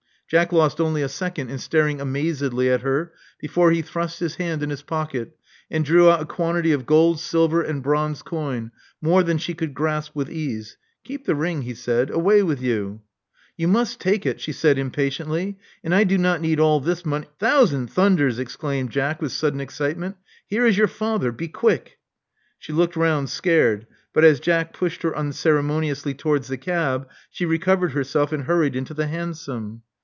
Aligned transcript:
'* 0.31 0.31
Jack 0.31 0.53
lost 0.53 0.79
only 0.79 1.01
a 1.01 1.09
second 1.09 1.49
in 1.49 1.57
staring 1.57 1.99
amazedly 1.99 2.69
at 2.69 2.83
her 2.83 3.11
before 3.39 3.69
he 3.71 3.81
thrust 3.81 4.19
his 4.21 4.35
hand 4.35 4.63
in 4.63 4.69
his 4.69 4.81
pocket, 4.81 5.37
and 5.69 5.83
drew 5.83 6.09
out 6.09 6.21
a 6.21 6.25
quantity 6.25 6.71
of 6.71 6.85
gold, 6.85 7.19
silver 7.19 7.61
and 7.61 7.83
bronze 7.83 8.21
coin, 8.21 8.71
more 9.01 9.23
than 9.23 9.37
she 9.37 9.53
could 9.53 9.73
grasp 9.73 10.15
with 10.15 10.29
ease. 10.31 10.77
Keep 11.03 11.25
the 11.25 11.35
ring," 11.35 11.63
he 11.63 11.73
said. 11.73 12.09
Away 12.09 12.41
with 12.43 12.61
you." 12.61 13.01
You 13.57 13.67
must 13.67 13.99
take 13.99 14.25
it," 14.25 14.39
she 14.39 14.53
said 14.53 14.77
impatiently. 14.77 15.57
And 15.83 15.93
I 15.93 16.05
do 16.05 16.17
not 16.17 16.39
need 16.39 16.61
all 16.61 16.79
this 16.79 17.05
mon 17.05 17.25
"Thousand 17.41 17.87
thunders!" 17.87 18.39
exclaimed 18.39 18.89
Jack 18.89 19.21
with 19.21 19.33
sudden 19.33 19.59
excitement, 19.59 20.15
here 20.47 20.65
is 20.65 20.77
your 20.77 20.87
father. 20.87 21.33
Be 21.33 21.49
quick." 21.49 21.97
She 22.57 22.71
looked 22.71 22.95
round, 22.95 23.29
scared; 23.29 23.85
but 24.13 24.23
as 24.23 24.39
Jack 24.39 24.71
pushed 24.71 25.01
her 25.01 25.13
unceremoniously 25.13 26.13
towards 26.13 26.47
the 26.47 26.55
cab, 26.55 27.09
she 27.29 27.45
recovered 27.45 27.91
her 27.91 28.05
self 28.05 28.31
and 28.31 28.45
hurried 28.45 28.77
into 28.77 28.93
the 28.93 29.07
hansom. 29.07 29.81